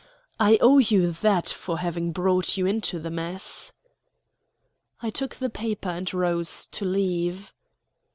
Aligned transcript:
I 0.39 0.57
owe 0.61 0.79
you 0.79 1.11
that 1.11 1.47
for 1.47 1.77
having 1.77 2.11
brought 2.11 2.57
you 2.57 2.65
into 2.65 2.97
the 2.97 3.11
mess." 3.11 3.71
I 4.99 5.11
took 5.11 5.35
the 5.35 5.47
paper 5.51 5.89
and 5.89 6.11
rose 6.11 6.65
to 6.71 6.85
leave. 6.85 7.53